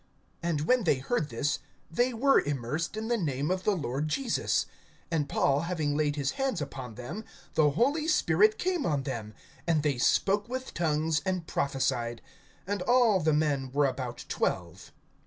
[0.43, 1.59] (5)And when they heard this,
[1.91, 4.65] they were immersed in the name of the Lord Jesus.
[5.11, 9.35] (6)And Paul having laid his hands upon them, the Holy Spirit came on them;
[9.67, 12.23] and they spoke with tongues, and prophesied.
[12.67, 14.91] (7)And all the men were about twelve.